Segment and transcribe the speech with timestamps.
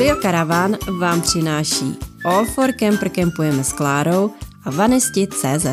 [0.00, 4.30] Studio Caravan vám přináší All for Camper Campujeme s Klárou
[4.64, 5.66] a Vanesti.cz.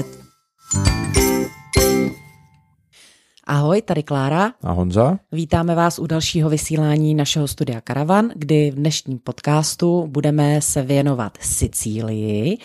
[3.44, 4.54] Ahoj, tady Klára.
[4.63, 5.20] A Honza.
[5.32, 11.38] Vítáme vás u dalšího vysílání našeho studia Caravan, kdy v dnešním podcastu budeme se věnovat
[11.41, 12.57] Sicílii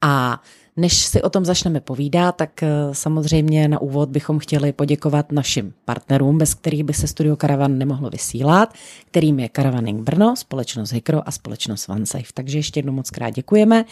[0.00, 0.42] a
[0.78, 5.74] než si o tom začneme povídat, tak eh, samozřejmě na úvod bychom chtěli poděkovat našim
[5.84, 8.74] partnerům, bez kterých by se Studio Caravan nemohlo vysílat,
[9.06, 12.32] kterým je Caravaning Brno, společnost Hikro a společnost OneSafe.
[12.34, 13.84] Takže ještě jednou moc krát děkujeme.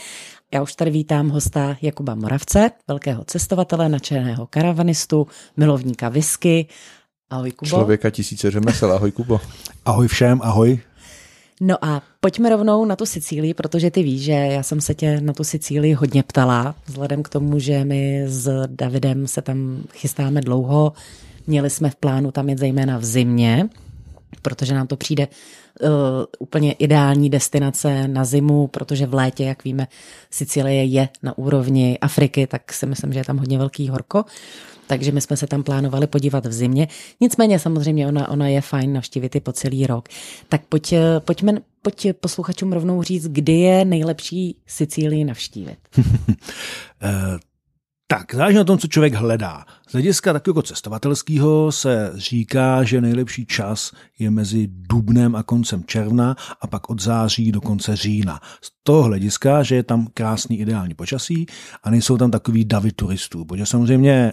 [0.55, 6.67] Já už tady vítám hosta Jakuba Moravce, velkého cestovatele, načeného karavanistu, milovníka whisky.
[7.31, 7.69] Ahoj Kubo.
[7.69, 9.41] Člověka tisíce řemesel, ahoj Kubo.
[9.85, 10.81] Ahoj všem, ahoj.
[11.61, 15.21] No a pojďme rovnou na tu Sicílii, protože ty víš, že já jsem se tě
[15.21, 20.41] na tu Sicílii hodně ptala, vzhledem k tomu, že my s Davidem se tam chystáme
[20.41, 20.93] dlouho.
[21.47, 23.69] Měli jsme v plánu tam jet zejména v zimě,
[24.43, 25.89] protože nám to přijde uh,
[26.39, 29.89] úplně ideální destinace na zimu, protože v létě, jak víme,
[30.31, 34.25] Sicílie je na úrovni Afriky, tak si myslím, že je tam hodně velký horko.
[34.87, 36.89] Takže my jsme se tam plánovali podívat v zimě.
[37.21, 40.09] Nicméně samozřejmě ona, ona je fajn navštívit i po celý rok.
[40.49, 45.79] Tak pojď, eh, pojďme, pojď posluchačům rovnou říct, kdy je nejlepší Sicílii navštívit.
[47.03, 47.39] Eh,
[48.09, 49.65] tak, záleží na tom, co člověk hledá.
[49.89, 56.37] Z hlediska takového cestovatelského se říká, že nejlepší čas je mezi dubnem a koncem června
[56.61, 58.41] a pak od září do konce října.
[58.63, 61.47] Z toho hlediska, že je tam krásný ideální počasí
[61.83, 64.33] a nejsou tam takový davy turistů, protože samozřejmě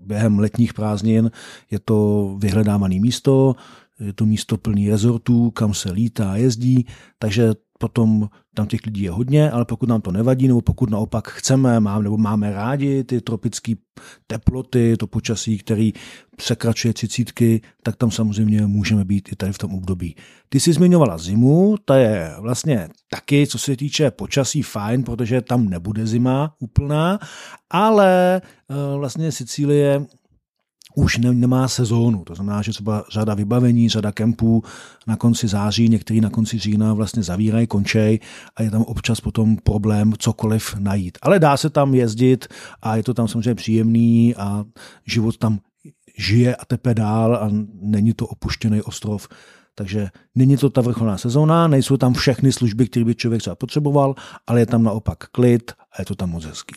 [0.00, 1.30] během letních prázdnin
[1.70, 3.56] je to vyhledávané místo,
[4.00, 6.86] je to místo plný rezortů, kam se lítá a jezdí,
[7.18, 11.28] takže potom tam těch lidí je hodně, ale pokud nám to nevadí, nebo pokud naopak
[11.28, 13.72] chceme, mám, nebo máme rádi ty tropické
[14.26, 15.92] teploty, to počasí, který
[16.36, 20.16] překračuje třicítky, tak tam samozřejmě můžeme být i tady v tom období.
[20.48, 25.68] Ty jsi zmiňovala zimu, ta je vlastně taky, co se týče počasí, fajn, protože tam
[25.68, 27.18] nebude zima úplná,
[27.70, 30.06] ale eh, vlastně Sicílie
[30.94, 32.24] už ne, nemá sezónu.
[32.24, 34.62] To znamená, že třeba řada vybavení, řada kempů
[35.06, 38.18] na konci září, některý na konci října vlastně zavírají, končej
[38.56, 41.18] a je tam občas potom problém cokoliv najít.
[41.22, 42.48] Ale dá se tam jezdit
[42.82, 44.64] a je to tam samozřejmě příjemný a
[45.06, 45.58] život tam
[46.18, 47.48] žije a tepe dál a
[47.80, 49.28] není to opuštěný ostrov.
[49.74, 54.14] Takže není to ta vrcholná sezóna, nejsou tam všechny služby, které by člověk třeba potřeboval,
[54.46, 56.74] ale je tam naopak klid a je to tam moc hezký.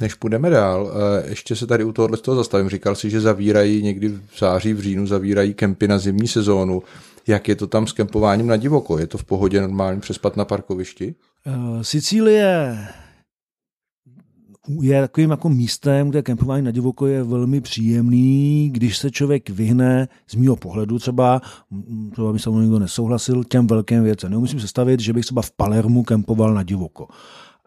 [0.00, 2.68] Než půjdeme dál, eh, ještě se tady u tohohle toho zastavím.
[2.68, 6.82] Říkal si, že zavírají někdy v září, v říjnu, zavírají kempy na zimní sezónu.
[7.26, 8.98] Jak je to tam s kempováním na divoko?
[8.98, 11.14] Je to v pohodě normálně přespat na parkovišti?
[11.46, 12.78] Uh, Sicílie
[14.80, 20.08] je takovým jako místem, kde kempování na divoko je velmi příjemný, když se člověk vyhne
[20.26, 21.40] z mého pohledu třeba,
[22.12, 24.30] třeba by se mnou někdo nesouhlasil, těm velkým věcem.
[24.30, 27.08] Nemusím se stavit, že bych třeba v Palermu kempoval na divoko.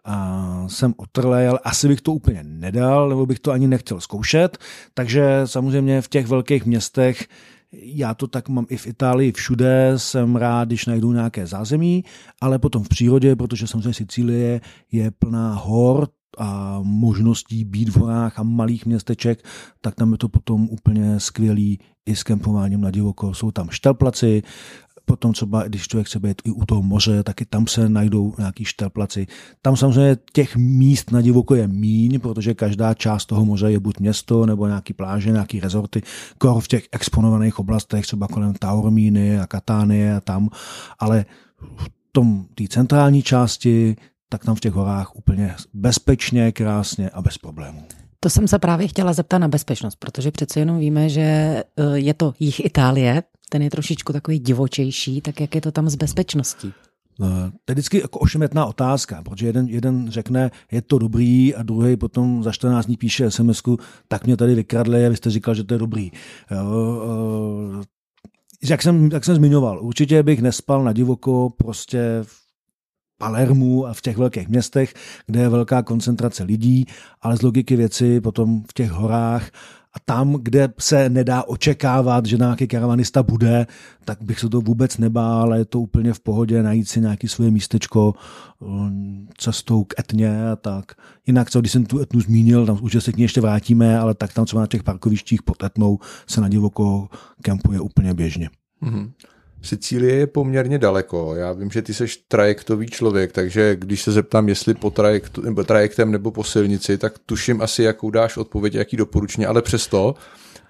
[0.04, 4.58] A jsem otrlej, ale asi bych to úplně nedal, nebo bych to ani nechtěl zkoušet.
[4.94, 7.28] Takže samozřejmě v těch velkých městech
[7.72, 12.04] já to tak mám i v Itálii, všude jsem rád, když najdu nějaké zázemí,
[12.40, 14.60] ale potom v přírodě, protože samozřejmě Sicílie
[14.92, 19.44] je plná hor, a možností být v horách a malých městeček,
[19.80, 23.34] tak tam je to potom úplně skvělý i s kempováním na divoko.
[23.34, 24.42] Jsou tam štelplaci,
[25.10, 28.64] potom třeba, když člověk chce být i u toho moře, taky tam se najdou nějaký
[28.64, 29.26] štelplaci.
[29.62, 33.98] Tam samozřejmě těch míst na divoko je míň, protože každá část toho moře je buď
[33.98, 36.02] město nebo nějaký pláže, nějaký rezorty,
[36.38, 40.48] kor v těch exponovaných oblastech, třeba kolem Taormíny a Katánie a tam,
[40.98, 41.24] ale
[41.76, 43.96] v tom té centrální části
[44.28, 47.82] tak tam v těch horách úplně bezpečně, krásně a bez problémů.
[48.20, 51.64] To jsem se právě chtěla zeptat na bezpečnost, protože přece jenom víme, že e,
[51.94, 55.94] je to jich Itálie, ten je trošičku takový divočejší, tak jak je to tam s
[55.94, 56.72] bezpečností?
[57.18, 57.28] No,
[57.64, 61.96] to je vždycky jako ošemetná otázka, protože jeden, jeden řekne, je to dobrý a druhý
[61.96, 63.62] potom za 14 dní píše sms
[64.08, 66.12] tak mě tady vykradli a vy jste říkal, že to je dobrý.
[66.50, 67.84] Jo,
[68.68, 72.39] jak jsem, jak jsem zmiňoval, určitě bych nespal na divoko prostě v
[73.20, 74.94] Palermu a v těch velkých městech,
[75.26, 76.86] kde je velká koncentrace lidí,
[77.22, 79.50] ale z logiky věci potom v těch horách
[79.92, 83.66] a tam, kde se nedá očekávat, že nějaký karavanista bude,
[84.04, 87.28] tak bych se to vůbec nebál, ale je to úplně v pohodě najít si nějaké
[87.28, 88.14] svoje místečko
[88.58, 90.84] um, cestou k etně a tak.
[91.26, 94.14] Jinak, co když jsem tu etnu zmínil, tam už se k ní ještě vrátíme, ale
[94.14, 97.08] tak tam třeba na těch parkovištích pod etnou se na divoko
[97.42, 98.50] kempuje úplně běžně.
[98.82, 99.10] Mm-hmm.
[99.62, 101.34] Sicílie je poměrně daleko.
[101.34, 105.64] Já vím, že ty jsi trajektový člověk, takže když se zeptám, jestli po trajektu, nebo
[105.64, 110.14] trajektem nebo po silnici, tak tuším asi, jakou dáš odpověď, jaký doporučení, ale přesto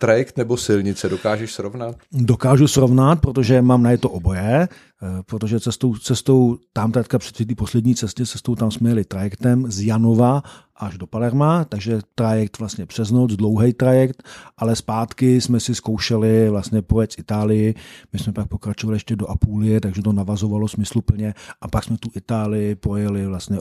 [0.00, 1.08] trajekt nebo silnice?
[1.08, 1.96] Dokážeš srovnat?
[2.12, 7.46] Dokážu srovnat, protože mám na je to oboje, eh, protože cestou, cestou tam teďka před
[7.46, 10.42] té poslední cestě, cestou tam jsme jeli trajektem z Janova
[10.76, 14.22] až do Palerma, takže trajekt vlastně přes noc, dlouhý trajekt,
[14.56, 17.74] ale zpátky jsme si zkoušeli vlastně pojet z Itálii,
[18.12, 22.10] my jsme pak pokračovali ještě do Apulie, takže to navazovalo smysluplně a pak jsme tu
[22.14, 23.60] Itálii pojeli vlastně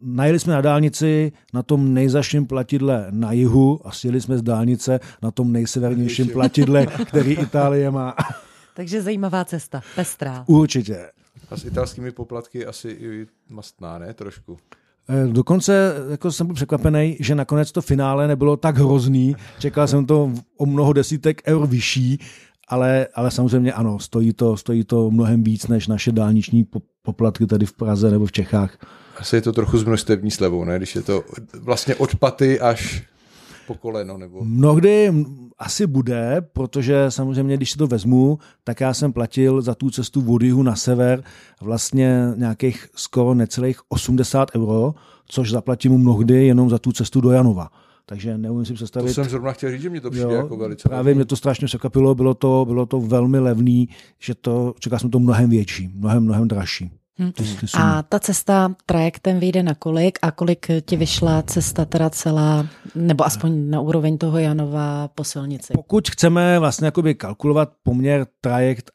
[0.00, 5.00] najeli jsme na dálnici na tom nejzaším platidle na jihu a sjeli jsme z dálnice
[5.22, 8.14] na tom nejsevernějším platidle, který Itálie má.
[8.76, 10.44] Takže zajímavá cesta, pestrá.
[10.46, 11.10] Určitě.
[11.50, 14.14] A s italskými poplatky asi i mastná, ne?
[14.14, 14.56] Trošku.
[15.08, 19.36] Eh, dokonce jako jsem byl překvapený, že nakonec to finále nebylo tak hrozný.
[19.58, 22.18] Čekal jsem to o mnoho desítek eur vyšší,
[22.68, 26.64] ale, ale samozřejmě ano, stojí to, stojí to mnohem víc než naše dálniční
[27.02, 28.78] poplatky tady v Praze nebo v Čechách.
[29.16, 30.76] Asi je to trochu s množstevní slevou, ne?
[30.76, 31.24] Když je to
[31.60, 33.02] vlastně od paty až
[33.66, 34.44] po koleno, nebo...
[34.44, 35.12] Mnohdy
[35.58, 40.34] asi bude, protože samozřejmě, když si to vezmu, tak já jsem platil za tu cestu
[40.34, 41.22] od jihu na sever
[41.60, 44.94] vlastně nějakých skoro necelých 80 euro,
[45.26, 47.70] což zaplatím mnohdy jenom za tu cestu do Janova.
[48.06, 49.08] Takže neumím si představit.
[49.08, 51.14] To jsem zrovna chtěl říct, že mě to přijde jo, jako velice Právě levný.
[51.14, 53.88] mě to strašně překvapilo, bylo to, bylo to velmi levný,
[54.20, 56.90] že to, čekal jsem to mnohem větší, mnohem, mnohem dražší.
[57.18, 57.32] Hmm.
[57.74, 63.26] A ta cesta trajektem vyjde na kolik a kolik ti vyšla cesta teda celá, nebo
[63.26, 65.72] aspoň na úroveň toho Janova po silnici?
[65.72, 68.90] Pokud chceme vlastně jakoby kalkulovat poměr trajekt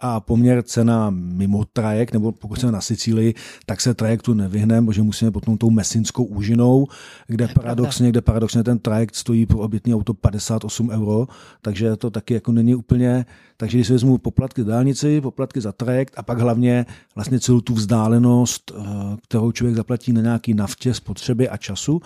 [0.00, 3.34] a poměr cena mimo trajekt, nebo pokud jsme na Sicílii,
[3.66, 6.86] tak se trajektu nevyhneme, protože musíme potom tou mesinskou úžinou,
[7.26, 11.26] kde paradoxně, kde paradoxně ten trajekt stojí pro obytný auto 58 euro,
[11.62, 13.26] takže to taky jako není úplně,
[13.56, 17.74] takže když si vezmu poplatky dálnici, poplatky za trajekt a pak hlavně vlastně celou tu
[17.74, 18.82] vzdálenost, eh,
[19.28, 22.00] kterou člověk zaplatí na nějaký naftě, spotřeby a času,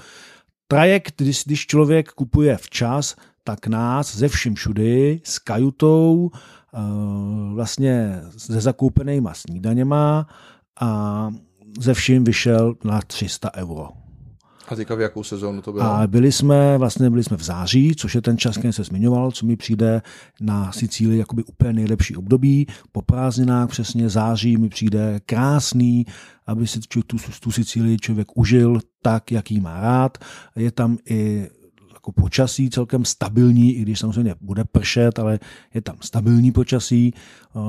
[0.69, 6.31] Trajekt, když, když člověk kupuje včas, tak nás ze vším všudy s kajutou,
[7.55, 10.27] vlastně se zakoupenýma snídaněma
[10.81, 11.31] a
[11.81, 13.89] ze vším vyšel na 300 euro.
[14.69, 15.85] A teďka v jakou sezónu to bylo?
[15.85, 19.31] A byli jsme, vlastně byli jsme v září, což je ten čas, který se zmiňoval,
[19.31, 20.03] co mi přijde
[20.41, 22.67] na Sicílii jakoby úplně nejlepší období.
[22.93, 26.07] Po prázdninách přesně září mi přijde krásný,
[26.47, 27.03] aby si tu,
[27.41, 30.19] tu Sicílii člověk užil tak, jak jí má rád.
[30.57, 31.49] Je tam i
[32.05, 35.39] jako počasí celkem stabilní, i když samozřejmě bude pršet, ale
[35.75, 37.15] je tam stabilní počasí.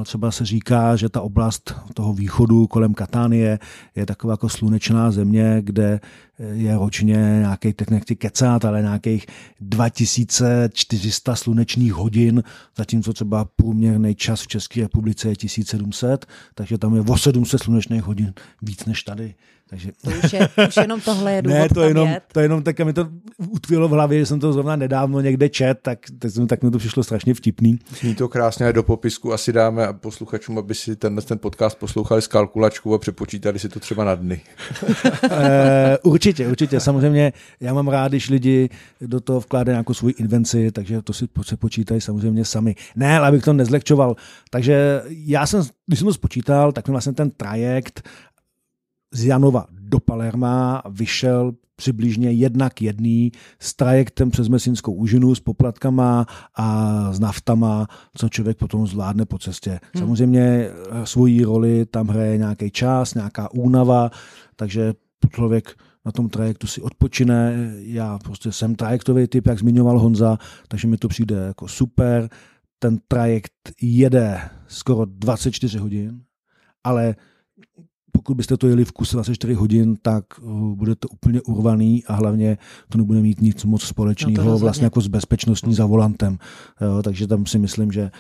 [0.04, 3.60] Třeba se říká, že ta oblast toho východu kolem Katánie
[3.96, 6.00] je taková jako slunečná země, kde
[6.40, 9.26] je ročně nějaký, teď nechci kecat, ale nějakých
[9.62, 12.44] 2400 slunečních hodin,
[12.78, 18.04] zatímco třeba průměrný čas v České republice je 1700, takže tam je o 700 slunečných
[18.04, 19.36] hodin víc než tady.
[19.70, 19.92] Takže...
[20.04, 22.94] To už, je, už jenom tohle je důvod Ne, to jenom, to jenom tak mi
[22.94, 26.72] to utvilo v hlavě, že jsem to zrovna nedávno někde čet, tak, tak, tak mi
[26.72, 27.80] to přišlo strašně vtipný.
[28.00, 32.28] Zní to krásně do popisku asi dáme posluchačům, aby si ten, ten podcast poslouchali s
[32.28, 34.42] kalkulačkou a přepočítali si to třeba na dny.
[36.04, 36.80] určitě, určitě.
[36.80, 38.70] Samozřejmě já mám rád, když lidi
[39.02, 42.76] do toho vkládají nějakou svou invenci, takže to si přepočítají samozřejmě sami.
[42.96, 44.16] Ne, ale abych to nezlehčoval.
[44.50, 48.10] Takže já jsem, když jsem to spočítal, tak mi vlastně ten trajekt
[49.14, 56.26] z Janova do Palerma vyšel přibližně jednak jedný s trajektem přes Mesinskou úžinu s poplatkama
[56.56, 57.88] a s naftama,
[58.18, 59.70] co člověk potom zvládne po cestě.
[59.70, 60.04] Hmm.
[60.04, 64.12] Samozřejmě eh, svoji roli tam hraje nějaký čas, nějaká únava,
[64.56, 64.94] takže
[65.32, 65.76] člověk
[66.06, 67.72] na tom trajektu si odpočine.
[67.78, 72.30] Já prostě jsem trajektový typ, jak zmiňoval Honza, takže mi to přijde jako super.
[72.80, 76.22] Ten trajekt jede skoro 24 hodin,
[76.84, 77.16] ale
[78.12, 82.14] pokud byste to jeli v kuse 24 hodin, tak uh, bude to úplně urvaný a
[82.14, 82.58] hlavně
[82.90, 86.38] to nebude mít nic moc společného no vlastně jako s bezpečnostní za volantem.
[86.82, 88.12] Jo, takže tam si myslím, že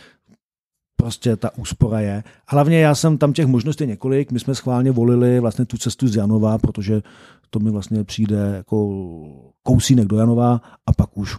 [0.96, 2.24] prostě ta úspora je.
[2.48, 6.16] Hlavně já jsem tam těch možností několik, my jsme schválně volili vlastně tu cestu z
[6.16, 7.02] Janova, protože
[7.50, 9.06] to mi vlastně přijde jako
[9.64, 11.38] kousínek do Janova a pak už,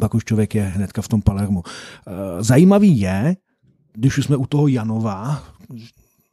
[0.00, 1.62] pak už člověk je hnedka v tom Palermu.
[1.62, 3.36] Uh, zajímavý je,
[3.92, 5.42] když už jsme u toho Janova,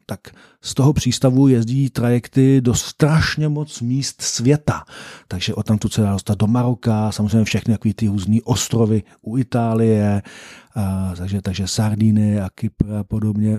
[0.05, 0.19] tak
[0.62, 4.83] z toho přístavu jezdí trajekty do strašně moc míst světa.
[5.27, 9.03] Takže o tam tu se dá dostat do Maroka, samozřejmě všechny takový ty různý ostrovy
[9.21, 10.21] u Itálie,
[10.75, 13.57] a, takže, takže Sardíny a Kypr a podobně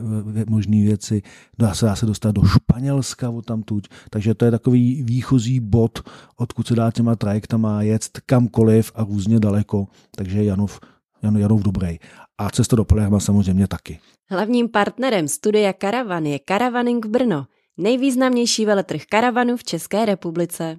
[0.49, 1.23] možné věci.
[1.59, 3.89] Dá se, dá se dostat do Španělska o tam tuď.
[4.11, 9.41] Takže to je takový výchozí bod, odkud se dá těma trajektama jet kamkoliv a různě
[9.41, 9.87] daleko.
[10.17, 11.99] Takže Janov, Jan, Janov dobrý.
[12.39, 13.99] A cesta do Palerma samozřejmě taky.
[14.31, 17.47] Hlavním partnerem studia Karavan je Karavaning Brno,
[17.77, 20.79] nejvýznamnější veletrh karavanu v České republice.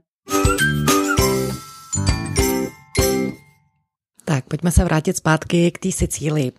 [4.29, 6.51] Tak, pojďme se vrátit zpátky k té Sicílii.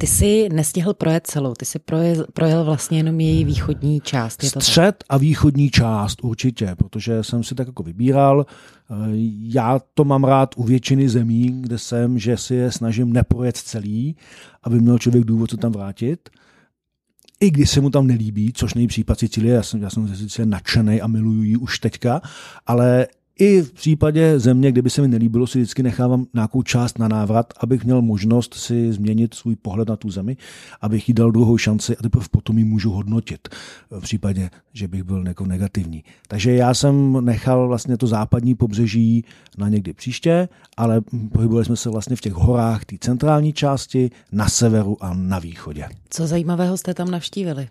[0.00, 4.44] Ty jsi nestihl projet celou, ty jsi projel, projel vlastně jenom její východní část.
[4.44, 5.06] Je to Střed tak?
[5.08, 8.46] a východní část určitě, protože jsem si tak jako vybíral.
[8.90, 8.94] Eh,
[9.40, 14.16] já to mám rád u většiny zemí, kde jsem, že si je snažím neprojet celý,
[14.62, 16.30] aby měl člověk důvod se tam vrátit
[17.40, 20.46] i když se mu tam nelíbí, což není případ Sicílie, já jsem, já jsem Sicílie
[20.46, 22.20] nadšený a miluju ji už teďka,
[22.66, 23.06] ale
[23.38, 27.52] i v případě země, kdyby se mi nelíbilo, si vždycky nechávám nějakou část na návrat,
[27.60, 30.36] abych měl možnost si změnit svůj pohled na tu zemi,
[30.80, 33.48] abych jí dal druhou šanci a teprve potom ji můžu hodnotit
[33.90, 36.04] v případě, že bych byl jako negativní.
[36.28, 39.24] Takže já jsem nechal vlastně to západní pobřeží
[39.58, 41.00] na někdy příště, ale
[41.32, 45.88] pohybovali jsme se vlastně v těch horách té centrální části, na severu a na východě.
[46.10, 47.68] Co zajímavého jste tam navštívili?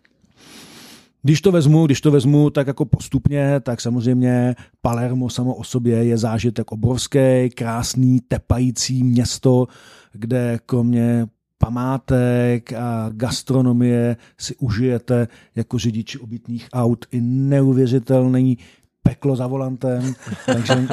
[1.23, 6.03] Když to vezmu, když to vezmu tak jako postupně, tak samozřejmě Palermo samo o sobě
[6.03, 9.67] je zážitek obrovský, krásný, tepající město,
[10.13, 18.57] kde kromě památek a gastronomie si užijete jako řidiči obytných aut i neuvěřitelný
[19.03, 20.13] peklo za volantem.
[20.45, 20.87] takže,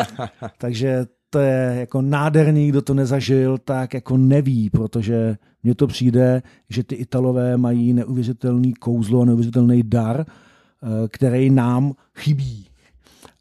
[0.58, 6.42] takže to je jako nádherný, kdo to nezažil, tak jako neví, protože mně to přijde,
[6.70, 12.66] že ty Italové mají neuvěřitelný kouzlo, neuvěřitelný dar, eh, který nám chybí.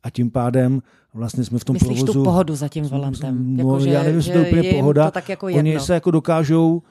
[0.03, 0.81] A tím pádem
[1.13, 2.19] vlastně jsme v tom Myslíš provozu...
[2.19, 3.57] tu pohodu za tím volantem?
[3.57, 5.05] No, jako, já nevím, jestli to je úplně pohoda.
[5.05, 6.81] To tak jako Oni se jako dokážou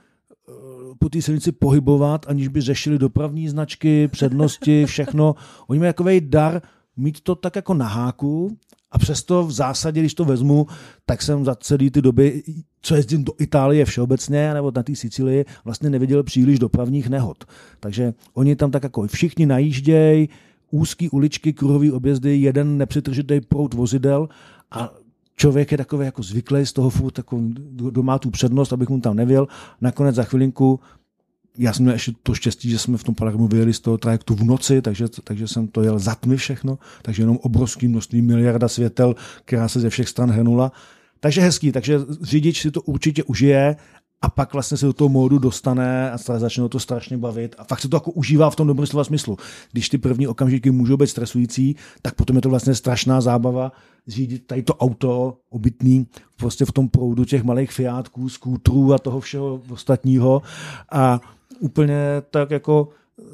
[0.49, 0.53] eh,
[0.99, 5.35] po té silnici pohybovat, aniž by řešili dopravní značky, přednosti, všechno.
[5.67, 6.63] Oni mají takový dar
[6.97, 8.57] mít to tak jako na háku
[8.91, 10.67] a přesto v zásadě, když to vezmu,
[11.07, 12.43] tak jsem za celý ty doby,
[12.83, 17.45] co jezdím do Itálie všeobecně, nebo na té Sicílii, vlastně neviděl příliš dopravních nehod.
[17.81, 20.29] Takže oni tam tak jako všichni najíždějí,
[20.71, 24.29] úzký uličky, kruhový objezdy, jeden nepřetržitý prout vozidel
[24.71, 24.95] a
[25.37, 27.41] člověk je takový jako zvyklý z toho furt, jako,
[27.91, 29.47] doma tu přednost, abych mu tam nevěl.
[29.81, 30.81] Nakonec za chvilinku
[31.59, 34.35] já jsem měl ještě to štěstí, že jsme v tom Palermu vyjeli z toho trajektu
[34.35, 38.69] v noci, takže, takže jsem to jel za tmy všechno, takže jenom obrovský množství miliarda
[38.69, 40.73] světel, která se ze všech stran hrnula.
[41.21, 43.77] Takže hezký, takže řidič si to určitě užije
[44.23, 47.81] a pak vlastně se do toho módu dostane a začne to strašně bavit a fakt
[47.81, 49.37] se to jako užívá v tom dobrém slova smyslu.
[49.73, 53.73] Když ty první okamžiky můžou být stresující, tak potom je to vlastně strašná zábava
[54.07, 59.21] řídit tady to auto obytný prostě v tom proudu těch malých fiátků, skútrů a toho
[59.21, 60.43] všeho ostatního
[60.93, 61.21] a
[61.61, 61.97] úplně
[62.31, 63.27] tak jako uh,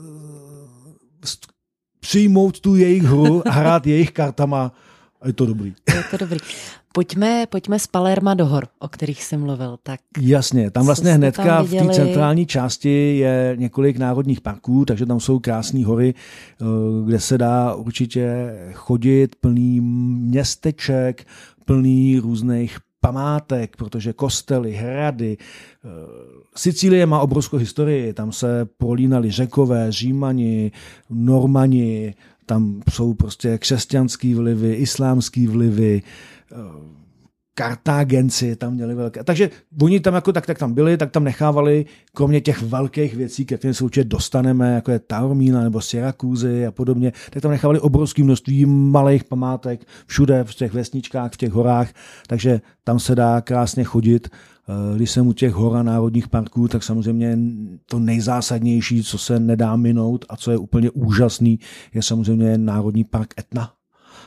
[2.00, 4.72] přijmout tu jejich hru a hrát jejich kartama
[5.20, 5.74] a je to dobrý.
[5.94, 6.38] Je to dobrý.
[6.94, 9.78] Pojďme, pojďme z Palerma do hor, o kterých jsem mluvil.
[9.82, 15.06] Tak Jasně, tam vlastně hnedka tam v té centrální části je několik národních parků, takže
[15.06, 16.64] tam jsou krásné hory, eh,
[17.06, 21.26] kde se dá určitě chodit, plný městeček,
[21.64, 25.37] plný různých památek, protože kostely, hrady.
[25.40, 25.88] Eh,
[26.56, 30.73] Sicílie má obrovskou historii, tam se prolínali řekové, římani,
[31.11, 32.14] normani,
[32.47, 36.02] tam jsou prostě křesťanský vlivy, islámský vlivy,
[36.52, 36.56] eh,
[37.54, 39.25] Kartágenci tam měli velké.
[39.25, 39.50] Takže
[39.82, 43.59] oni tam jako tak, tak tam byli, tak tam nechávali, kromě těch velkých věcí, ke
[43.59, 48.25] kterým se určitě dostaneme, jako je Taormína nebo Syrakuzy a podobně, tak tam nechávali obrovské
[48.25, 51.92] množství malých památek všude, v těch vesničkách, v těch horách,
[52.26, 54.28] takže tam se dá krásně chodit.
[54.68, 57.38] Eh, když jsem u těch hor a národních parků, tak samozřejmě
[57.87, 61.59] to nejzásadnější, co se nedá minout a co je úplně úžasný,
[61.94, 63.73] je samozřejmě Národní park Etna.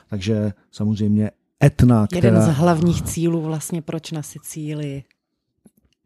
[0.10, 1.32] Takže samozřejmě
[1.64, 2.28] Etna, která...
[2.28, 5.04] Jeden z hlavních cílů vlastně proč na Sicílii.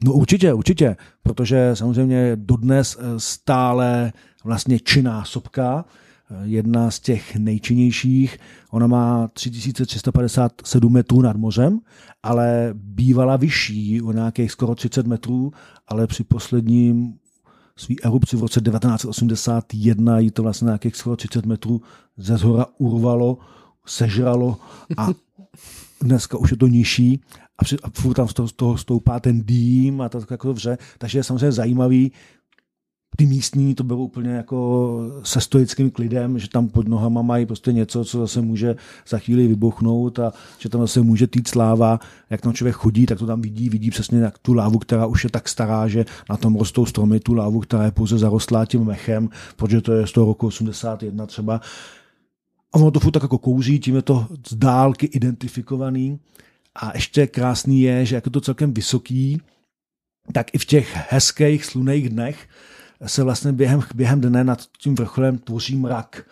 [0.03, 4.13] No určitě, určitě, protože samozřejmě dodnes eh, stále
[4.43, 5.85] vlastně činná sopka,
[6.31, 8.37] eh, jedna z těch nejčinnějších.
[8.71, 11.79] Ona má 3357 metrů nad mořem,
[12.23, 15.51] ale bývala vyšší o nějakých skoro 30 metrů,
[15.87, 17.13] ale při posledním
[17.75, 21.81] svý erupci v roce 1981 jí to vlastně nějakých skoro 30 metrů
[22.17, 23.37] ze zhora urvalo,
[23.85, 24.57] sežralo
[24.97, 25.07] a
[26.01, 27.21] dneska už je to nižší
[27.57, 30.53] a, při, a furt tam z toho, z toho stoupá ten dým a to jako
[30.53, 30.77] vře.
[30.97, 32.11] Takže je samozřejmě zajímavý,
[33.19, 37.73] ty místní to bylo úplně jako se stoickým klidem, že tam pod nohama mají prostě
[37.73, 38.75] něco, co zase může
[39.07, 41.99] za chvíli vybuchnout a že tam zase může týt sláva.
[42.29, 45.23] Jak tam člověk chodí, tak to tam vidí, vidí přesně jak tu lávu, která už
[45.23, 48.85] je tak stará, že na tom rostou stromy, tu lávu, která je pouze zarostlá tím
[48.85, 51.61] mechem, protože to je z toho roku 81 třeba.
[52.73, 56.19] A ono to furt tak jako kouří, tím je to z dálky identifikovaný.
[56.75, 59.41] A ještě krásný je, že jako to celkem vysoký,
[60.33, 62.49] tak i v těch hezkých sluných dnech
[63.05, 66.25] se vlastně během, během dne nad tím vrcholem tvoří mrak.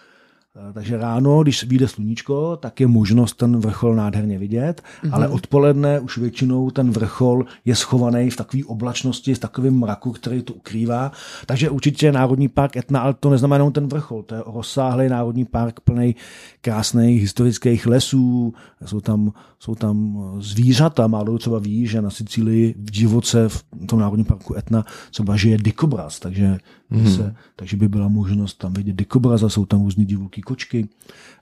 [0.58, 5.10] Eh, takže ráno, když vyjde sluníčko, tak je možnost ten vrchol nádherně vidět, mm-hmm.
[5.14, 10.42] ale odpoledne už většinou ten vrchol je schovaný v takové oblačnosti, v takovém mraku, který
[10.42, 11.12] to ukrývá.
[11.46, 15.46] Takže určitě Národní park Etna, ale to neznamená jenom ten vrchol, to je rozsáhlý Národní
[15.46, 16.16] park plný
[16.62, 18.54] krásných historických lesů,
[18.86, 24.00] jsou tam, jsou tam zvířata, málo třeba ví, že na Sicílii v divoce v tom
[24.00, 26.58] Národním parku Etna třeba žije dikobraz, takže,
[26.92, 27.16] mm-hmm.
[27.16, 30.90] se, takže by byla možnost tam vidět dikobraza, jsou tam různý divoký kočky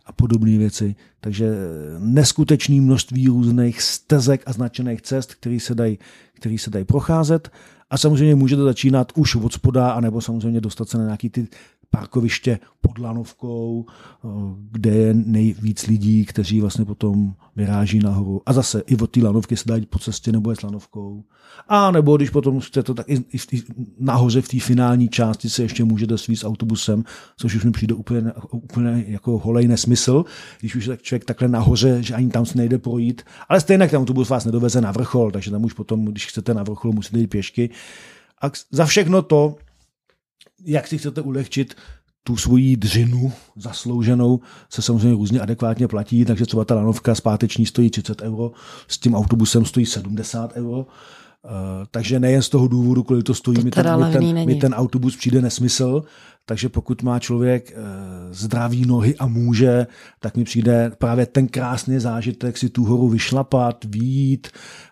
[0.05, 0.95] a podobné věci.
[1.19, 1.51] Takže
[1.99, 5.99] neskutečné množství různých stezek a značených cest, které se dají
[6.35, 7.51] který se dají procházet.
[7.89, 11.47] A samozřejmě můžete začínat už od spoda, anebo samozřejmě dostat se na nějaký ty
[11.95, 14.27] parkoviště pod lanovkou, eh,
[14.71, 18.41] kde je nejvíc lidí, kteří vlastně potom vyráží nahoru.
[18.45, 21.23] A zase i od té lanovky se dají po cestě nebo je s lanovkou.
[21.67, 23.47] A nebo když potom to tak i, i v
[23.99, 27.03] nahoře v té finální části se ještě můžete svít s autobusem,
[27.37, 30.25] což už mi přijde úplně, úplně jako holej nesmysl,
[30.59, 33.21] když už je člověk takhle nahoře, že ani tam se nejde projít.
[33.49, 36.63] Ale stejně tam autobus vás nedoveze na vrchol, takže tam už potom, když chcete na
[36.63, 37.69] vrchol, musíte jít pěšky.
[38.41, 39.55] A za všechno to
[40.63, 41.75] jak si chcete ulehčit
[42.23, 47.89] tu svoji dřinu zaslouženou se samozřejmě různě adekvátně platí, takže třeba ta lanovka zpáteční stojí
[47.89, 48.51] 30 euro,
[48.87, 50.87] s tím autobusem stojí 70 euro,
[51.45, 51.51] Uh,
[51.91, 54.73] takže nejen z toho důvodu, kolik to stojí, to mi, ten, mi, ten, mi ten
[54.73, 56.03] autobus přijde nesmysl,
[56.45, 57.83] takže pokud má člověk uh,
[58.31, 59.87] zdraví nohy a může,
[60.19, 64.47] tak mi přijde právě ten krásný zážitek si tu horu vyšlapat, výjít,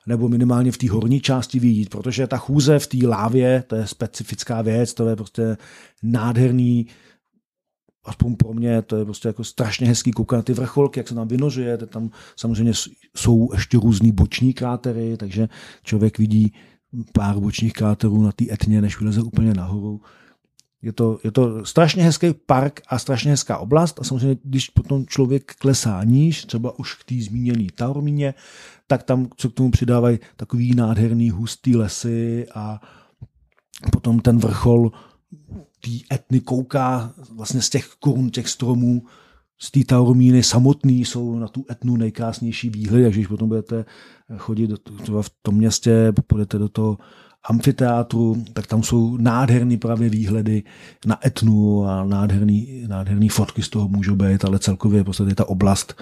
[0.07, 3.87] nebo minimálně v té horní části výjít, protože ta chůze v té lávě, to je
[3.87, 5.57] specifická věc, to je prostě
[6.03, 6.87] nádherný,
[8.05, 11.15] aspoň pro mě, to je prostě jako strašně hezký koukat na ty vrcholky, jak se
[11.15, 12.73] tam vynožuje, tam samozřejmě
[13.15, 15.49] jsou ještě různý boční krátery, takže
[15.83, 16.53] člověk vidí
[17.13, 20.01] pár bočních kráterů na té etně, než vyleze úplně nahoru.
[20.81, 25.05] Je to, je to strašně hezký park a strašně hezká oblast a samozřejmě, když potom
[25.05, 28.33] člověk klesá níž, třeba už k té zmíněné Taormíně,
[28.87, 32.81] tak tam co k tomu přidávají takový nádherný hustý lesy a
[33.91, 34.91] potom ten vrchol
[35.83, 39.03] té etny kouká vlastně z těch korun těch stromů,
[39.61, 43.85] z té taormíny samotný jsou na tu etnu nejkrásnější výhledy, takže když potom budete
[44.37, 46.97] chodit do, třeba v tom městě, půjdete do toho
[47.49, 50.63] amfiteátru, tak tam jsou nádherný právě výhledy
[51.05, 56.01] na etnu a nádherný, nádherný fotky z toho můžou být, ale celkově prostě ta oblast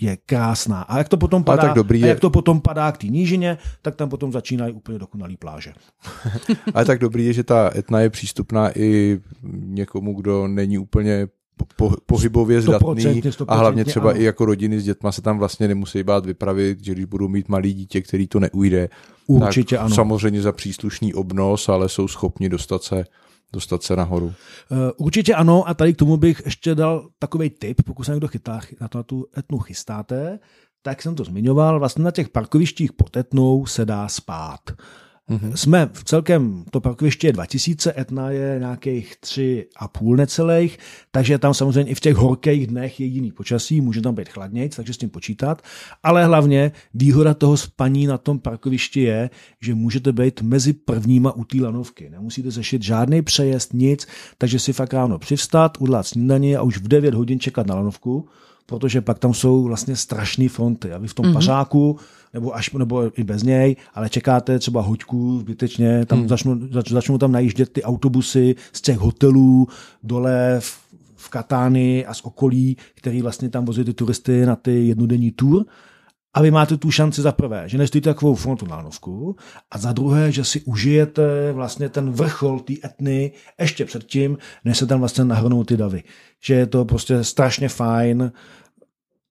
[0.00, 0.82] je krásná.
[0.82, 2.08] A jak to potom padá, tak dobrý je...
[2.08, 5.72] jak to potom padá k té nížině, tak tam potom začínají úplně dokonalý pláže.
[6.74, 9.20] Ale tak dobrý je, že ta etna je přístupná i
[9.52, 11.28] někomu, kdo není úplně
[11.76, 14.20] po, pohybově zdatný a hlavně třeba ano.
[14.20, 17.48] i jako rodiny s dětma se tam vlastně nemusí bát vypravit, že když budou mít
[17.48, 18.88] malý dítě, který to neujde,
[19.26, 19.94] Určitě tak ano.
[19.94, 23.04] samozřejmě za příslušný obnos, ale jsou schopni dostat se
[23.52, 24.32] dostat se nahoru.
[24.72, 28.28] Eh, určitě ano a tady k tomu bych ještě dal takový tip, pokud se někdo
[28.28, 30.38] chytá, na to na tu etnu chystáte,
[30.82, 34.60] tak jsem to zmiňoval, vlastně na těch parkovištích pod etnou se dá spát.
[35.30, 35.52] Mm-hmm.
[35.54, 40.78] Jsme v celkem, to parkoviště je 2000, Etna je nějakých tři a půl necelých,
[41.10, 44.76] takže tam samozřejmě i v těch horkých dnech je jiný počasí, může tam být chladnějc,
[44.76, 45.62] takže s tím počítat,
[46.02, 49.30] ale hlavně výhoda toho spaní na tom parkovišti je,
[49.60, 52.10] že můžete být mezi prvníma u té lanovky.
[52.10, 54.06] Nemusíte řešit žádný přejezd, nic,
[54.38, 58.28] takže si fakt ráno přivstat, udělat snídaní a už v 9 hodin čekat na lanovku,
[58.66, 60.92] protože pak tam jsou vlastně strašné fronty.
[60.92, 61.32] A vy v tom mm-hmm.
[61.32, 61.98] pařáku,
[62.34, 66.28] nebo, až, nebo i bez něj, ale čekáte třeba hoďku zbytečně, tam mm.
[66.28, 69.68] začnou, zač, začnou tam najíždět ty autobusy z těch hotelů
[70.02, 70.78] dole v,
[71.16, 75.64] v Katány a z okolí, který vlastně tam vozí ty turisty na ty jednodenní tour.
[76.34, 79.36] A vy máte tu šanci za prvé, že nestojíte takovou frontonálovku
[79.70, 84.86] a za druhé, že si užijete vlastně ten vrchol té etny ještě předtím, než se
[84.86, 86.02] tam vlastně nahrnou ty davy.
[86.40, 88.32] Že je to prostě strašně fajn,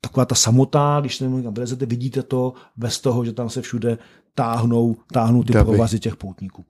[0.02, 3.98] taková ta samota, když se tam vylezete, vidíte to bez toho, že tam se všude
[4.36, 5.66] táhnou, táhnou ty Davy.
[5.66, 6.66] provazy těch poutníků.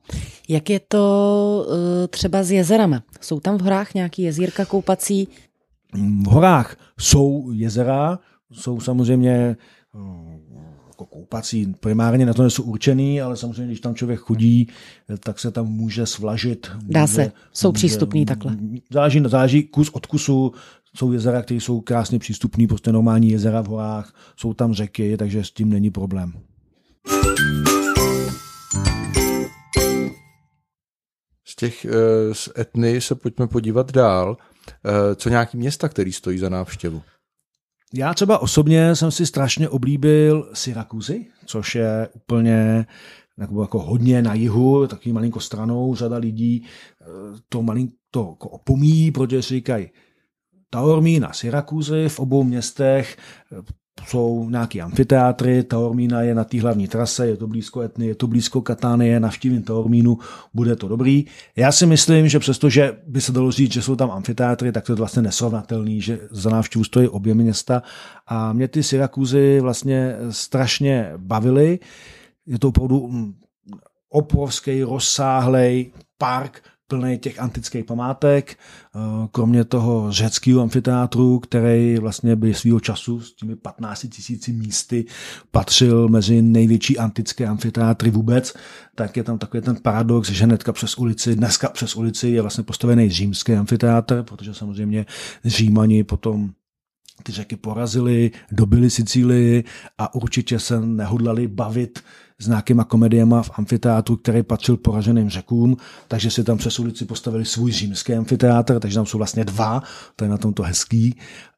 [0.50, 1.76] Jak je to uh,
[2.10, 3.04] třeba s jezerama?
[3.22, 5.28] Jsou tam v horách nějaký jezírka koupací?
[5.94, 8.20] V horách jsou jezera,
[8.52, 9.56] jsou samozřejmě
[10.88, 14.68] jako koupací, primárně na to nejsou určený, ale samozřejmě, když tam člověk chodí,
[15.20, 16.72] tak se tam může svlažit.
[16.84, 18.58] Dá může, se, jsou může, přístupný takhle.
[18.92, 20.54] Záleží, záleží kus od kusu,
[20.96, 25.44] jsou jezera, které jsou krásně přístupné, prostě normální jezera v horách, jsou tam řeky, takže
[25.44, 26.34] s tím není problém.
[31.48, 31.90] Z těch eh,
[32.34, 34.38] z etny se pojďme podívat dál.
[34.86, 37.02] Eh, co nějaký města, který stojí za návštěvu?
[37.94, 42.86] Já třeba osobně jsem si strašně oblíbil Syrakuzy, což je úplně
[43.38, 46.66] jako, jako hodně na jihu, takový malinko stranou, řada lidí
[47.02, 47.06] eh,
[47.50, 49.90] to malinko jako opomíjí, protože si říkají,
[50.70, 53.18] Taormín a Syrakuzy v obou městech
[54.08, 58.28] jsou nějaký amfiteátry, Taormína je na té hlavní trase, je to blízko Etny, je to
[58.28, 60.18] blízko Katánie, navštívím Taormínu,
[60.54, 61.26] bude to dobrý.
[61.56, 64.92] Já si myslím, že přestože by se dalo říct, že jsou tam amfiteátry, tak to
[64.92, 67.84] je vlastně nesrovnatelný, že za návštěvu stojí obě města
[68.28, 71.80] a mě ty Syrakuzy vlastně strašně bavily.
[72.46, 73.34] Je to opravdu mm,
[74.10, 79.00] obrovský, rozsáhlej park, plný těch antických památek, eh,
[79.32, 85.06] kromě toho řeckého amfiteátru, který vlastně by svýho času s těmi 15 tisíci místy
[85.52, 88.54] patřil mezi největší antické amfiteátry vůbec,
[88.96, 92.64] tak je tam takový ten paradox, že hnedka přes ulici, dneska přes ulici je vlastně
[92.64, 95.06] postavený římský amfiteátr, protože samozřejmě
[95.46, 96.52] Římani potom
[97.24, 99.64] ty řeky porazili, dobili Sicílii
[99.98, 102.04] a určitě se nehodlali bavit
[102.42, 105.78] s nějakýma komediema v amfiteátru, který patřil poraženým řekům,
[106.08, 109.84] takže si tam přes ulici postavili svůj římský amfiteátr, takže tam jsou vlastně dva,
[110.16, 111.16] to je na tomto hezký.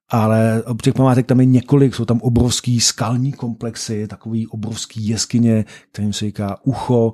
[0.09, 6.13] Ale těch památek tam je několik, jsou tam obrovský skalní komplexy, takový obrovský jeskyně, kterým
[6.13, 7.13] se říká ucho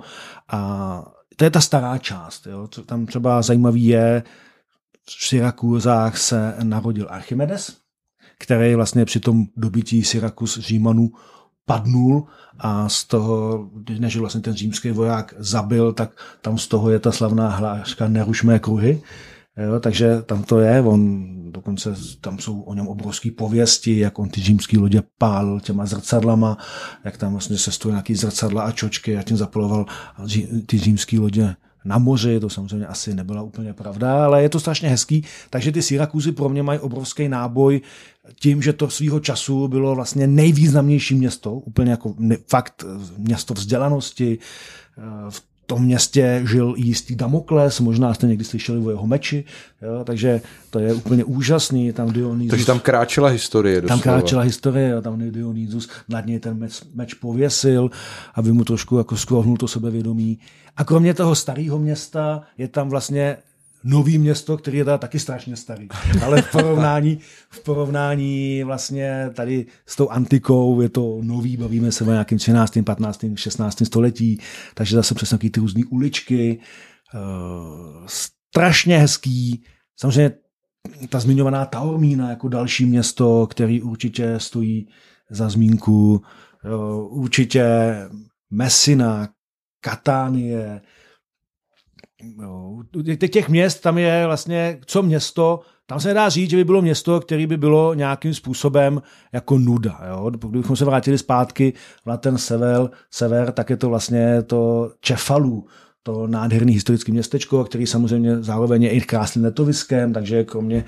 [0.52, 2.48] a to je ta stará část.
[2.48, 2.68] Jo.
[2.72, 4.24] Co tam třeba zajímavý je,
[5.06, 7.78] v Syrakuzách se narodil Archimedes,
[8.40, 11.10] který vlastně při tom dobytí Syrakus Římanů
[11.70, 12.26] padnul
[12.60, 17.12] a z toho, než vlastně ten římský voják zabil, tak tam z toho je ta
[17.12, 19.02] slavná hláška Nerušmé kruhy.
[19.58, 24.30] Jo, takže tam to je, on dokonce tam jsou o něm obrovské pověsti, jak on
[24.30, 26.58] ty římský lodě pál těma zrcadlama,
[27.06, 29.86] jak tam vlastně se stojí nějaký zrcadla a čočky a tím zapaloval
[30.66, 34.90] ty římský lodě na moři, to samozřejmě asi nebyla úplně pravda, ale je to strašně
[34.90, 37.82] hezký, takže ty Syrakuzy pro mě mají obrovský náboj
[38.40, 42.16] tím, že to svýho času bylo vlastně nejvýznamnější město, úplně jako
[42.48, 42.86] fakt
[43.18, 44.38] město vzdělanosti,
[45.30, 49.44] v tom městě žil jistý Damokles, možná jste někdy slyšeli o jeho meči,
[49.82, 51.94] jo, takže to je úplně úžasný.
[51.94, 53.82] Tam Dionysus, takže tam kráčela historie.
[53.82, 54.02] Doslova.
[54.02, 57.90] Tam kráčela historie, jo, tam Dionysus nad něj ten meč, meč pověsil,
[58.36, 60.40] aby mu trošku jako sklohnul to sebevědomí.
[60.78, 63.38] A kromě toho starého města je tam vlastně
[63.84, 65.88] nový město, který je teda taky strašně starý.
[66.26, 72.04] Ale v porovnání, v porovnání vlastně tady s tou antikou je to nový, bavíme se
[72.04, 73.82] o nějakým 13., 15., 16.
[73.86, 74.40] století,
[74.74, 76.60] takže zase přes nějaké ty různé uličky.
[77.14, 79.64] Uh, strašně hezký.
[80.00, 80.32] Samozřejmě
[81.10, 84.88] ta zmiňovaná Taormína jako další město, který určitě stojí
[85.30, 86.22] za zmínku.
[86.66, 87.96] Uh, určitě
[88.52, 89.30] Messina,
[89.82, 90.82] Katánie,
[92.38, 92.80] No,
[93.32, 97.20] těch měst tam je vlastně, co město, tam se nedá říct, že by bylo město,
[97.20, 99.02] které by bylo nějakým způsobem
[99.34, 100.00] jako nuda.
[100.10, 100.30] Jo?
[100.30, 101.74] Kdybychom se vrátili zpátky
[102.06, 105.66] na ten sever, sever, tak je to vlastně to Čefalu,
[106.04, 110.86] to nádherný historické městečko, který samozřejmě zároveň je i krásným letoviskem, takže kromě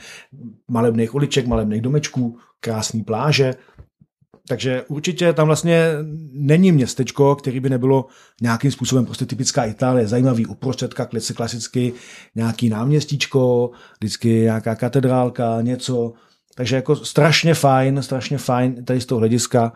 [0.68, 3.54] malebných uliček, malebných domečků, krásné pláže,
[4.52, 5.88] takže určitě tam vlastně
[6.32, 8.06] není městečko, který by nebylo
[8.42, 11.94] nějakým způsobem prostě typická Itálie, zajímavý uprostředka, klasicky
[12.36, 16.14] nějaký náměstíčko, vždycky nějaká katedrálka, něco.
[16.56, 19.74] Takže jako strašně fajn, strašně fajn tady z toho hlediska,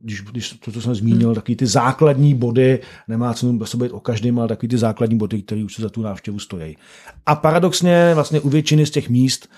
[0.00, 1.34] když, když to, co jsem zmínil, hmm.
[1.34, 5.42] takový ty základní body, nemá cenu se být o každém, ale takový ty základní body,
[5.42, 6.76] které už se za tu návštěvu stojí.
[7.26, 9.48] A paradoxně vlastně u většiny z těch míst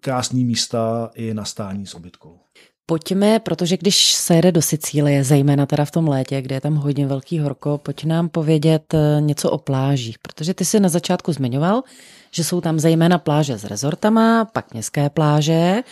[0.00, 2.40] krásný místa i na stání s obytkou.
[2.90, 6.74] Pojďme, protože když se jede do Sicílie, zejména teda v tom létě, kde je tam
[6.74, 11.32] hodně velký horko, pojď nám povědět eh, něco o plážích, protože ty si na začátku
[11.32, 11.82] zmiňoval,
[12.30, 15.82] že jsou tam zejména pláže s rezortama, pak městské pláže,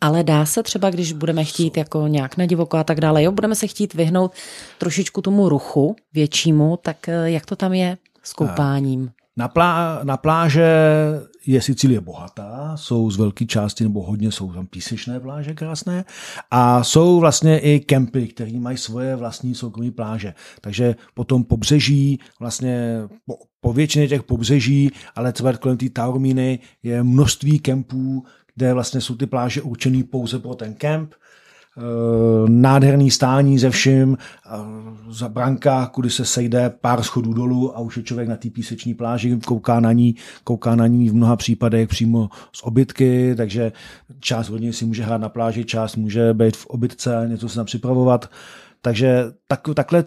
[0.00, 3.32] ale dá se třeba, když budeme chtít jako nějak na divoko a tak dále, jo,
[3.32, 4.32] budeme se chtít vyhnout
[4.78, 9.10] trošičku tomu ruchu většímu, tak eh, jak to tam je s koupáním?
[9.36, 10.66] Na, plá, na pláže
[11.46, 16.04] je Sicílie bohatá, jsou z velké části nebo hodně jsou tam písečné pláže krásné
[16.50, 20.34] a jsou vlastně i kempy, které mají svoje vlastní soukromé pláže.
[20.60, 26.58] Takže po tom pobřeží, vlastně po, po většině těch pobřeží, ale třeba kolem té Taormíny
[26.82, 31.14] je množství kempů, kde vlastně jsou ty pláže určené pouze pro ten kemp
[32.48, 34.18] nádherný stání ze vším,
[35.08, 38.94] za branka, kudy se sejde pár schodů dolů a už je člověk na té píseční
[38.94, 43.72] pláži, kouká na ní, kouká na ní v mnoha případech přímo z obytky, takže
[44.20, 47.56] část hodně si může hrát na pláži, část může být v obytce a něco se
[47.56, 48.30] tam připravovat.
[48.80, 50.04] Takže tak, takhle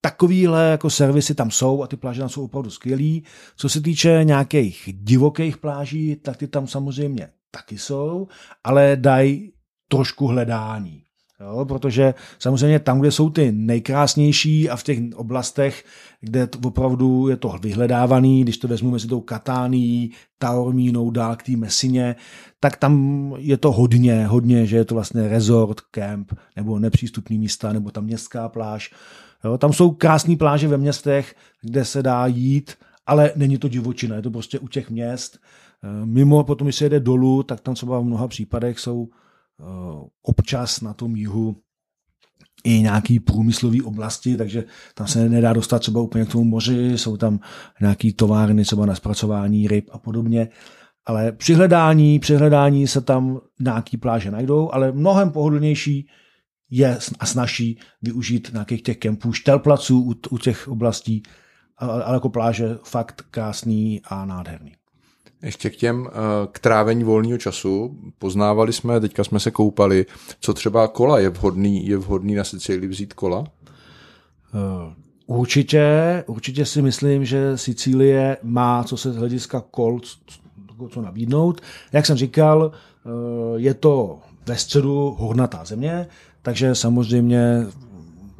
[0.00, 3.24] takovýhle jako servisy tam jsou a ty pláže tam jsou opravdu skvělý.
[3.56, 8.28] Co se týče nějakých divokých pláží, tak ty tam samozřejmě taky jsou,
[8.64, 9.52] ale dají
[9.88, 11.02] trošku hledání.
[11.40, 15.84] Jo, protože samozřejmě tam, kde jsou ty nejkrásnější a v těch oblastech,
[16.20, 21.42] kde to opravdu je to vyhledávaný, když to vezmu mezi tou Katánií, Taormínou, dál k
[21.42, 22.16] té Mesině,
[22.60, 27.72] tak tam je to hodně, hodně, že je to vlastně resort, camp, nebo nepřístupný místa,
[27.72, 28.94] nebo tam městská pláž.
[29.44, 32.72] Jo, tam jsou krásné pláže ve městech, kde se dá jít,
[33.06, 35.38] ale není to divočina, je to prostě u těch měst.
[35.84, 39.08] Eh, mimo, potom, když se jede dolů, tak tam třeba v mnoha případech jsou
[40.22, 41.56] občas na tom jihu
[42.64, 47.16] i nějaký průmyslový oblasti, takže tam se nedá dostat třeba úplně k tomu moři, jsou
[47.16, 47.40] tam
[47.80, 50.48] nějaký továrny třeba na zpracování ryb a podobně.
[51.06, 56.06] Ale při hledání, při hledání se tam nějaký pláže najdou, ale mnohem pohodlnější
[56.70, 61.22] je a snaží využít nějakých těch kempů, štelplaců u, u těch oblastí,
[61.76, 64.72] ale jako pláže fakt krásný a nádherný.
[65.42, 66.12] Ještě k těm, eh,
[66.52, 67.96] k trávení volného času.
[68.18, 70.06] Poznávali jsme, teďka jsme se koupali,
[70.40, 73.44] co třeba kola je vhodný, je vhodný na Sicílii vzít kola?
[74.54, 74.94] Eh,
[75.26, 75.84] určitě,
[76.26, 80.00] určitě si myslím, že Sicílie má, co se z hlediska kol,
[80.90, 81.60] co nabídnout.
[81.92, 83.08] Jak jsem říkal, eh,
[83.56, 86.06] je to ve středu hornatá země,
[86.42, 87.66] takže samozřejmě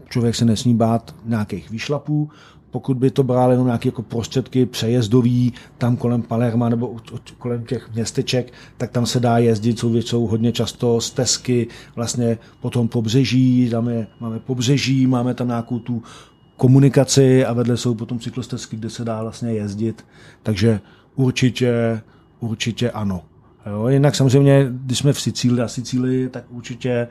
[0.08, 2.30] člověk se nesmí bát nějakých výšlapů.
[2.72, 6.96] Pokud by to bral jenom nějaké jako prostředky přejezdový, tam kolem Palerma nebo
[7.38, 12.88] kolem těch městeček, tak tam se dá jezdit, jsou většinou hodně často stezky, vlastně potom
[12.88, 16.02] pobřeží, tam je, máme pobřeží, máme tam nějakou tu
[16.56, 20.04] komunikaci a vedle jsou potom cyklostezky, kde se dá vlastně jezdit.
[20.42, 20.80] Takže
[21.16, 22.00] určitě,
[22.40, 23.22] určitě ano.
[23.70, 27.08] Jo, jinak samozřejmě, když jsme v Sicílii a Sicílii, tak určitě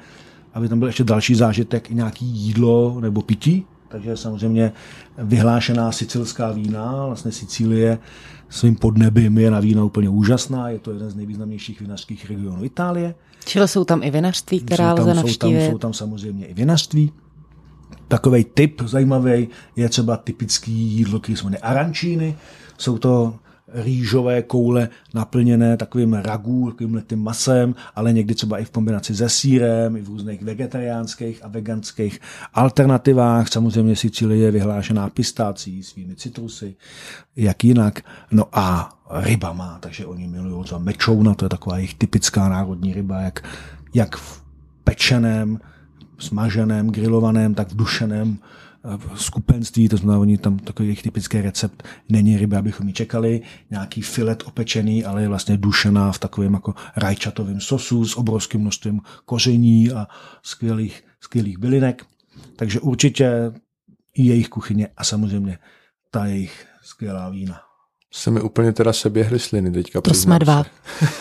[0.54, 3.65] aby tam byl ještě další zážitek, i nějaký jídlo nebo pití.
[3.91, 4.71] Takže samozřejmě
[5.17, 7.99] vyhlášená sicilská vína, vlastně Sicílie
[8.49, 13.15] svým podnebím je na víno úplně úžasná, je to jeden z nejvýznamnějších vinařských regionů Itálie.
[13.45, 15.62] Čili jsou tam i vinařství, která jsou tam, lze navštívit?
[15.62, 17.12] Jsou tam, jsou tam samozřejmě i vinařství.
[18.08, 22.36] Takový typ zajímavý je třeba typický jídlo, který se jmenuje arancíny.
[22.77, 23.34] Jsou to
[23.73, 29.29] rýžové koule naplněné takovým ragů, takovým tím masem, ale někdy třeba i v kombinaci se
[29.29, 32.19] sírem, i v různých vegetariánských a veganských
[32.53, 33.47] alternativách.
[33.47, 36.75] Samozřejmě Sicílie je vyhlášená pistácí, svými citrusy,
[37.36, 38.01] jak jinak.
[38.31, 42.93] No a ryba má, takže oni milují třeba mečouna, to je taková jejich typická národní
[42.93, 43.43] ryba, jak,
[43.93, 44.43] jak v
[44.84, 45.60] pečeném,
[46.19, 48.38] smaženém, grilovaném, tak v dušeném
[49.15, 54.02] skupenství, to znamená, oni tam takový jejich typický recept není ryba, abychom ji čekali, nějaký
[54.02, 59.91] filet opečený, ale je vlastně dušená v takovém jako rajčatovém sosu s obrovským množstvím koření
[59.91, 60.08] a
[60.44, 62.06] skvělých, skvělých bylinek.
[62.56, 63.54] Takže určitě
[64.13, 65.58] i jejich kuchyně a samozřejmě
[66.12, 67.62] ta jejich skvělá vína.
[68.13, 70.02] Se mi úplně teda seběhly sliny teďka.
[70.02, 70.63] To jsme dva.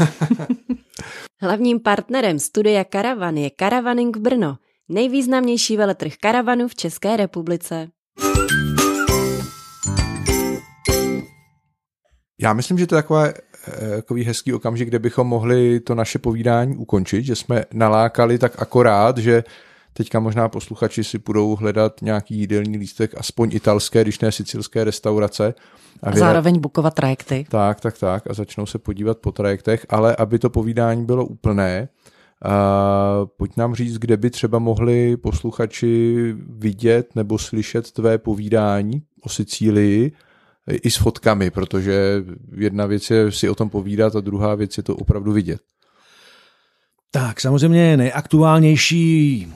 [1.40, 4.58] Hlavním partnerem studia Karavan je Karavaning Brno–
[4.90, 7.88] nejvýznamnější veletrh karavanu v České republice.
[12.42, 16.18] Já myslím, že to je taková, eh, takový hezký okamžik, kde bychom mohli to naše
[16.18, 19.44] povídání ukončit, že jsme nalákali tak akorát, že
[19.92, 25.54] teďka možná posluchači si budou hledat nějaký jídelní lístek, aspoň italské, když ne sicilské restaurace.
[26.02, 27.46] A, a zároveň bukovat trajekty.
[27.48, 31.88] Tak, tak, tak a začnou se podívat po trajektech, ale aby to povídání bylo úplné,
[32.44, 39.28] Uh, pojď nám říct, kde by třeba mohli posluchači vidět nebo slyšet tvé povídání o
[39.28, 40.12] Sicílii
[40.66, 42.24] i s fotkami, protože
[42.56, 45.60] jedna věc je si o tom povídat a druhá věc je to opravdu vidět.
[47.10, 49.46] Tak, samozřejmě nejaktuálnější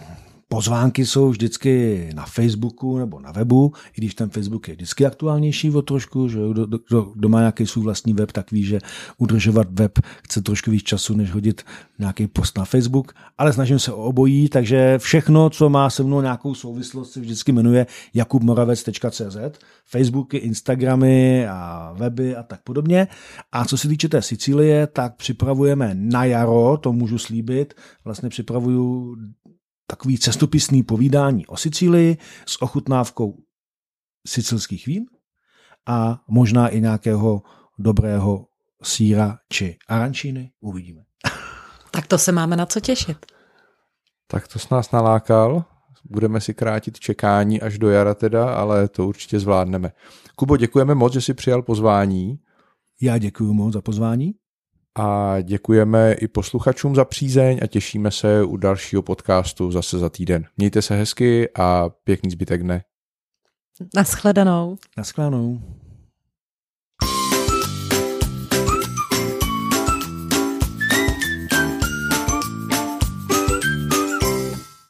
[0.55, 5.71] Pozvánky jsou vždycky na Facebooku nebo na webu, i když ten Facebook je vždycky aktuálnější
[5.71, 8.79] o trošku, že kdo, kdo, kdo má nějaký svůj vlastní web, tak ví, že
[9.19, 11.63] udržovat web chce trošku víc času, než hodit
[11.99, 16.21] nějaký post na Facebook, ale snažím se o obojí, takže všechno, co má se mnou
[16.21, 19.37] nějakou souvislost, se vždycky jmenuje jakubmoravec.cz,
[19.87, 23.09] Facebooky, Instagramy a weby a tak podobně.
[23.53, 29.17] A co se týče té Sicílie, tak připravujeme na jaro, to můžu slíbit, vlastně připravuju
[29.87, 32.17] takový cestopisný povídání o Sicílii
[32.47, 33.39] s ochutnávkou
[34.27, 35.05] sicilských vín
[35.87, 37.43] a možná i nějakého
[37.79, 38.47] dobrého
[38.83, 40.51] síra či arančíny.
[40.61, 41.03] Uvidíme.
[41.91, 43.27] Tak to se máme na co těšit.
[44.27, 45.65] Tak to s nás nalákal.
[46.05, 49.93] Budeme si krátit čekání až do jara teda, ale to určitě zvládneme.
[50.37, 52.39] Kubo, děkujeme moc, že jsi přijal pozvání.
[53.01, 54.35] Já děkuji moc za pozvání
[54.99, 60.45] a děkujeme i posluchačům za přízeň a těšíme se u dalšího podcastu zase za týden.
[60.57, 62.85] Mějte se hezky a pěkný zbytek dne.
[63.95, 64.77] Naschledanou.
[64.97, 65.61] Naschledanou.